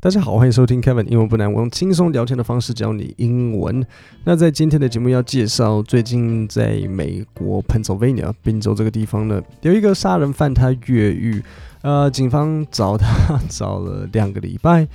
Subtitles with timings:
[0.00, 3.84] 大家好，欢迎收听 Kevin 英文不难，我用轻松聊天的方式教你英文。
[4.22, 11.42] 那在今天的节目要介绍，最近在美国 Pennsylvania 宾州这个地方呢，有一个杀人犯他越狱，
[11.82, 14.86] 呃，警方找他找了两个礼拜，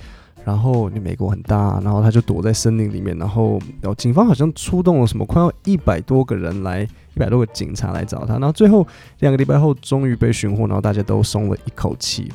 [0.42, 3.60] 然后美国很大，然后他就躲在森林里面，然后
[3.98, 8.86] 警方好像出动了什么快要一百多个人来，一百多个警察来找他，然后最后
[9.18, 12.32] 两个礼拜后终于被寻获，然后大家都松了一口气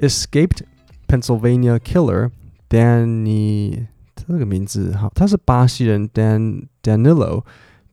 [0.00, 0.60] ，escaped。
[1.07, 2.31] Pennsylvania killer
[2.69, 7.43] Danny 这个名字好，他是巴西人 Dan Danilo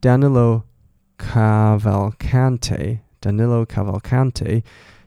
[0.01, 0.63] Danilo
[1.19, 4.63] Cavalcante Danilo Cavalcante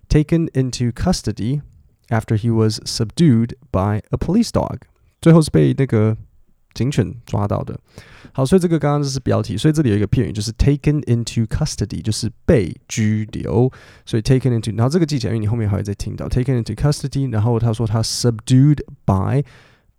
[0.07, 1.61] taken into custody
[2.09, 4.79] after he was subdued by a police dog，
[5.21, 6.17] 最后是被那个。
[6.73, 7.77] 警犬抓到的，
[8.31, 13.71] 好，所以这个刚刚就是标题，所以这里有一个片语，就是 taken into custody，就是被拘留，
[14.05, 19.43] 所以 taken into，然后这个记起来，因为你后面还会再听到 taken into custody，然后他说他 subdued by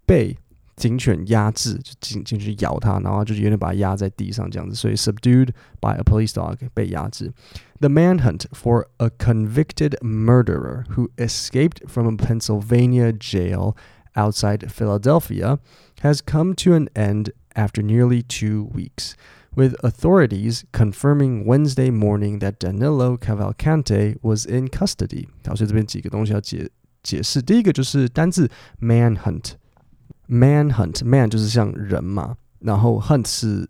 [0.06, 0.38] 被
[0.76, 5.48] 警犬压制，就警警犬咬他，然后就有点把他压在地上这样子，所以 subdued
[5.80, 7.32] by a police dog 被压制。
[7.80, 13.74] The manhunt for a convicted murderer who escaped from a Pennsylvania jail
[14.14, 15.58] outside Philadelphia
[16.02, 19.14] has come to an end after nearly two weeks,
[19.54, 25.26] with authorities confirming Wednesday morning that Danilo Cavalcante was in custody。
[25.46, 26.70] 好，所以这边几个东西要解
[27.02, 27.42] 解释。
[27.42, 28.48] 第一个就是单字
[28.80, 33.68] manhunt，manhunt，man 就是像人嘛，然后 hunt 是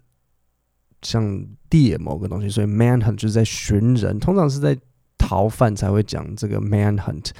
[1.03, 4.77] 像猎某个东西，所以 manhunt 就是在寻人，通常是在
[5.17, 7.31] 逃犯才会讲这个 manhunt。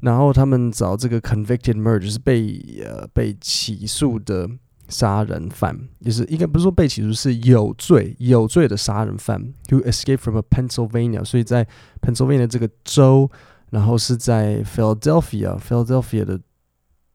[0.00, 4.48] 然后他们找这个 convicted murder，就是被呃被起诉的
[4.88, 11.66] 杀人犯，就是应该不是说被起诉，是有罪有罪的杀人犯，who escaped from a Pennsylvania，所以在
[12.00, 13.30] Pennsylvania 这个州，
[13.70, 16.40] 然后是在 Philadelphia，Philadelphia 的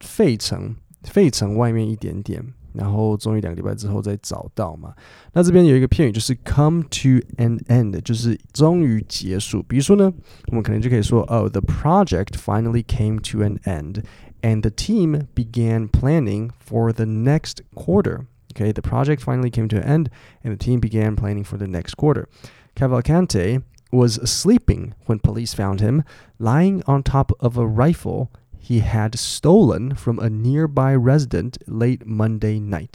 [0.00, 2.54] 费城，费城外面一点点。
[2.73, 4.93] 然后终于两个礼拜之后再找到嘛。
[5.33, 9.63] 那这边有一个片语就是 come to an end，就是终于结束。
[9.63, 10.11] 比如说呢，
[10.47, 14.03] 我们可能就可以说，Oh, the project finally came to an end,
[14.41, 18.25] and the team began planning for the next quarter.
[18.55, 20.07] Okay, the project finally came to an end,
[20.43, 22.27] and the team began planning for the next quarter.
[22.75, 26.03] Cavalcante was sleeping when police found him,
[26.39, 28.29] lying on top of a rifle.
[28.66, 32.94] He had stolen from a nearby resident late Monday night，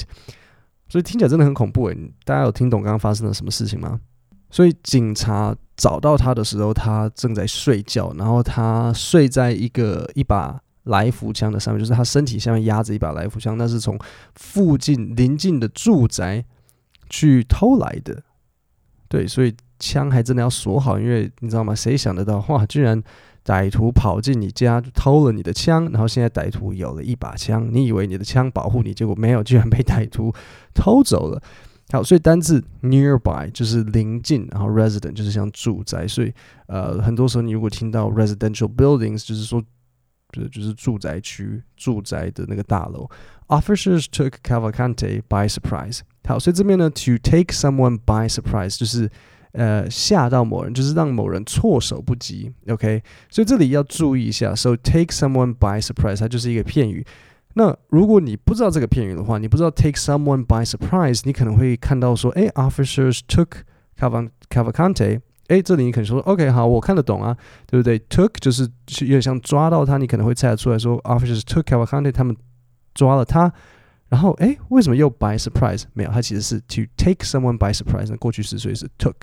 [0.88, 1.96] 所以听起来真的很恐怖诶。
[2.26, 4.00] 大家有听懂刚刚发生了什么事情吗？
[4.50, 13.96] 所以警察找到他的时候，他正在睡觉，然后他睡在一个一把来福枪的上面，就是他身体下面压着一把来福枪，那是从
[14.34, 16.44] 附近邻近的住宅
[17.12, 18.24] 去偷来的。
[19.08, 21.76] 对，所以枪还真的要锁好，因为你知道吗？
[21.76, 23.04] 谁想得到哇，居然。
[23.46, 30.34] 歹徒跑进你家偷了你的枪，然后现在歹徒有了一把枪，你以为你的枪保护你，结果没有，居然被歹徒
[30.74, 31.42] 偷走了。
[31.92, 36.32] 好，所以单字 nearby 就是临近，然后 resident 就是像住宅，所以
[36.68, 39.60] 呃，很多时候你如果听到 residential buildings，就是说
[40.32, 43.10] 就是就是住宅区、住宅的那个大楼。
[43.48, 46.02] Officers took Cavalcante by surprise。
[46.28, 49.10] 好，所以这边呢，to take someone by surprise 就是。
[49.54, 53.02] 呃，吓到某人就是让某人措手不及，OK？
[53.30, 57.06] 所以这里要注意一下，So take someone by surprise，它就是一个片语。
[57.56, 63.48] 那如果你不知道这个片语的话，你不知道 take someone by surprise，你可能会看到说，哎，officers took
[63.98, 67.36] Cavalcante，哎，这里你可能说，OK，好，我看得懂啊，
[67.66, 68.70] 对不对？Took 就是
[69.02, 72.38] 有点像抓到他，你可能会猜得出来说，officers took Cavalcante，他们
[72.94, 73.52] 抓了他。
[74.10, 75.84] 然后，哎，为什么又 by surprise？
[75.94, 79.16] 没有，它其实是 to take someone by surprise，那过去式所以是 took。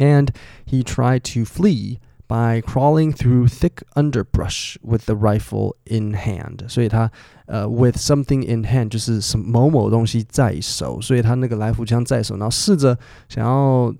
[0.00, 0.28] And
[0.66, 6.68] he tried to flee by crawling through thick underbrush with the rifle in hand。
[6.68, 7.10] 所以他
[7.46, 12.98] 呃，with something in hand 就是什么某某东西在手，所以他那个来福枪在手，然后试着
[13.28, 13.94] 想要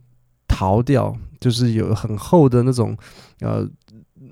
[0.48, 2.94] 逃掉，就是有很厚的那种
[3.40, 3.66] 呃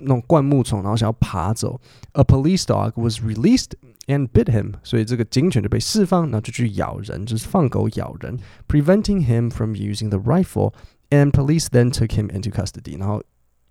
[0.00, 1.80] 那种灌木丛，然后想要爬走。
[2.12, 3.70] A police dog was released
[4.06, 8.38] and bit him，所以这个警犬就被释放，然后就去咬人，就是放狗咬人，
[8.69, 10.75] preventing him from using the rifle。
[11.11, 13.22] And police then took him into custody，然后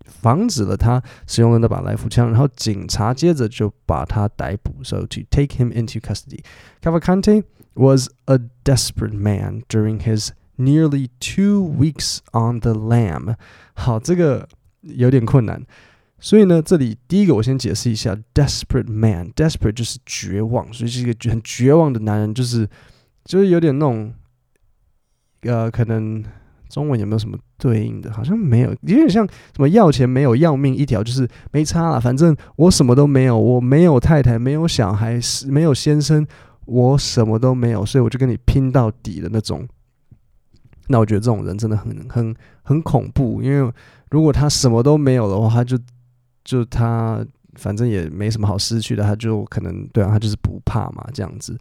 [0.06, 4.82] 防止了他使用了那把来福枪，然后警察接着就把他逮捕。
[4.84, 6.42] So to take him into custody,
[6.82, 7.44] Cavalcante
[7.74, 13.36] was a desperate man during his nearly two weeks on the lam。
[13.74, 14.48] 好，这个
[14.82, 15.66] 有点困难，
[16.20, 22.70] 所以呢，这里第一个我先解释一下，desperate man，desperate desperate 就是绝望，所以是一个很绝望的男人，就是
[23.26, 24.14] 就是有点那种
[25.42, 26.24] 呃，可能。
[26.69, 28.13] 中文有没有什么对应的？
[28.13, 32.01] 好像没有，有点像什么要钱没有要命一条，就是没差了。
[32.01, 35.19] 反正我什么都没有，我没有太太，没有小孩，
[35.49, 36.27] 没有先生，
[36.67, 39.67] 我什么都没有，所以我就跟你拼到底的那种。
[40.89, 43.73] 那我觉得这种人真的很很很恐怖，因为
[44.11, 45.79] 如果他什么都没有的话，他就
[46.45, 47.25] 就他。
[47.59, 51.59] 反正也没什么好失去的，他就可能对啊，他就是不怕嘛，这样子，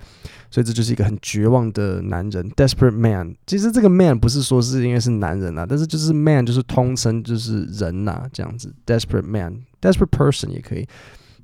[0.51, 3.35] 所以这就是一个很绝望的男人，desperate man。
[3.45, 10.87] 其实这个 man 不是说是因为是男人啊，但是就是 man 就是通称就是人呐、啊，这样子，desperate man，desperate person 也可以。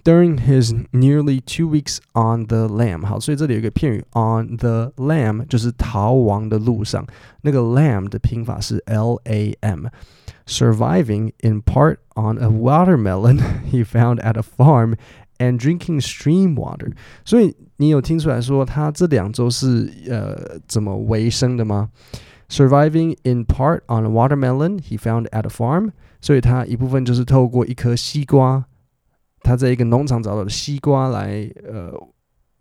[0.04, 7.04] During his nearly two weeks on the lam，好，所以这里有一个片语 on the lam，就是逃亡的路上，
[7.42, 13.38] 那个 lam 的拼法是 L A M。surviving in part on a watermelon
[13.70, 14.94] he found at a farm
[15.38, 16.90] and drinking stream water。
[17.24, 21.90] 所以你有听出来说他这两周是呃怎么维生的吗？
[22.48, 25.90] Surviving in part on a watermelon he found at a farm。
[26.22, 28.64] 所以他一部分就是透过一颗西瓜，
[29.43, 31.91] 他在一个农场找到的西瓜来呃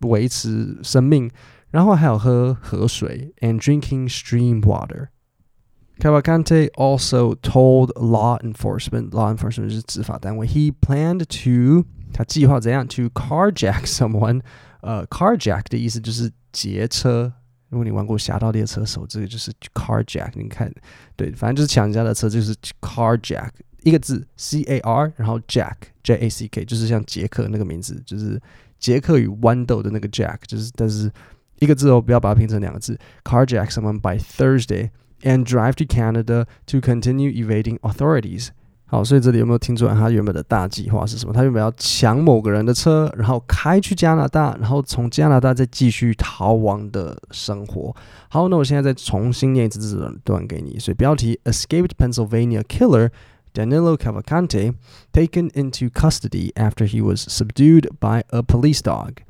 [0.01, 1.29] 维持生命，
[1.71, 5.07] 然后还有喝河水 and drinking stream water。
[5.99, 14.41] Cavalcante also told law enforcement, law enforcement 是执法单位，he planned to 他计划怎样 to carjack someone，
[14.81, 17.31] 呃，carjack 的意思就是劫车。
[17.69, 20.31] 如果你玩过《侠盗猎车手》，这个就是 carjack。
[20.35, 20.71] 你看，
[21.15, 23.49] 对，反正就是抢人家的车，就是 carjack
[23.83, 28.41] 一个字，c a r，然后 jack j a c k，就是像杰克那个名字，就是
[28.79, 31.11] 杰克与豌豆的那个 jack，就是但是
[31.59, 34.89] 一个字哦，不要把它拼成两个字，carjack someone by Thursday。
[35.25, 38.49] And drive to Canada to continue evading authorities。
[38.87, 41.31] 好，所以这里有没有听出来他原本的大计划是什么？
[41.31, 47.95] 他原本要抢某个人的车，然后开去加拿大，然后从加拿大再继续逃亡的生活。
[48.27, 50.77] 好，那我现在再重新念一次这段给你。
[50.77, 53.09] 所以标题：Escaped Pennsylvania killer
[53.53, 54.75] Danilo Cavalcante
[55.11, 59.21] taken into custody after he was subdued by a police dog.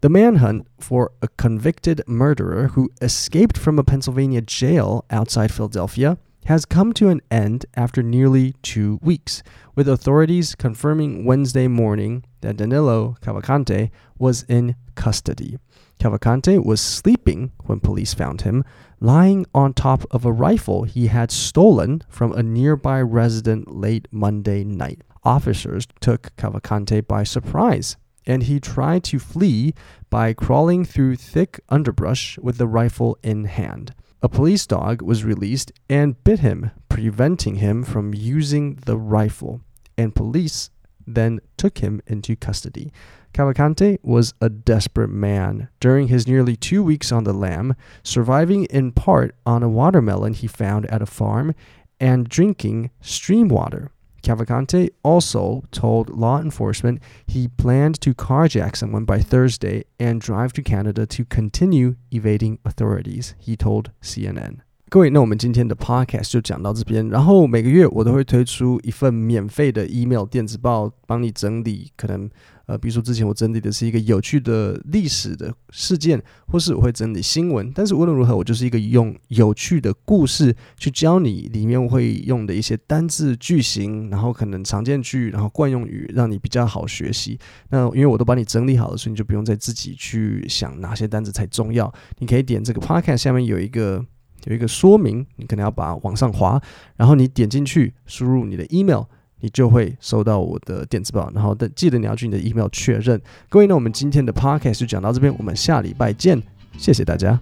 [0.00, 6.66] The manhunt for a convicted murderer who escaped from a Pennsylvania jail outside Philadelphia has
[6.66, 9.42] come to an end after nearly two weeks,
[9.74, 15.58] with authorities confirming Wednesday morning that Danilo Cavalcante was in custody.
[15.98, 18.64] Cavalcante was sleeping when police found him,
[19.00, 24.64] lying on top of a rifle he had stolen from a nearby resident late Monday
[24.64, 25.02] night.
[25.24, 27.96] Officers took Cavalcante by surprise
[28.26, 29.74] and he tried to flee
[30.10, 33.94] by crawling through thick underbrush with the rifle in hand.
[34.22, 39.60] A police dog was released and bit him, preventing him from using the rifle,
[39.98, 40.70] and police
[41.06, 42.92] then took him into custody.
[43.32, 48.92] Cavalcante was a desperate man during his nearly two weeks on the lam, surviving in
[48.92, 51.54] part on a watermelon he found at a farm
[51.98, 53.90] and drinking stream water.
[54.22, 60.62] Cavalcante also told law enforcement he planned to carjack someone by Thursday and drive to
[60.62, 64.60] Canada to continue evading authorities, he told CNN.
[64.94, 67.08] 各位，那我们今天的 podcast 就讲到这边。
[67.08, 72.30] 然后每个月我都会推出一份免费的 email 电子报，帮你整理可能。
[72.66, 77.72] 呃，比如说之前我整理的是一个有趣的历史的事件，或是我会整理新闻。
[77.74, 87.36] 但是无论如何，我就是一个用有趣的故事去教你里面我会用的一些单字句型，然后可能常见句，然后惯用语，让你比较好学习。
[87.70, 91.92] 那因为我都帮你整理好了，所以你就不用再自己去想哪些单字才重要。
[92.20, 94.06] 你可以点这个 podcast 下面有一个
[94.44, 96.60] 有一个说明，你可能要把往上滑，
[96.96, 99.04] 然后你点进去，输入你的 email。
[99.40, 103.20] 你就会收到我的电子报，然后记得你要去你的 email 确认。
[103.50, 106.42] 各位，那我们今天的 podcast 就讲到这边，我们下礼拜见，
[106.78, 107.38] 谢谢大家。